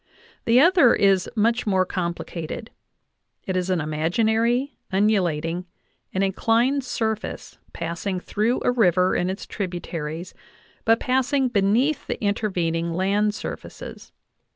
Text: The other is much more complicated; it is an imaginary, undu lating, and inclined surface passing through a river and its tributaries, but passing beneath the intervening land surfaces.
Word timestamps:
The 0.45 0.59
other 0.59 0.95
is 0.95 1.29
much 1.35 1.67
more 1.67 1.85
complicated; 1.85 2.71
it 3.45 3.55
is 3.55 3.69
an 3.69 3.79
imaginary, 3.79 4.75
undu 4.91 5.21
lating, 5.21 5.65
and 6.11 6.23
inclined 6.23 6.83
surface 6.83 7.59
passing 7.71 8.19
through 8.19 8.61
a 8.63 8.71
river 8.71 9.13
and 9.13 9.29
its 9.29 9.45
tributaries, 9.45 10.33
but 10.85 10.99
passing 10.99 11.49
beneath 11.49 12.07
the 12.07 12.19
intervening 12.19 12.95
land 12.95 13.35
surfaces. 13.35 14.11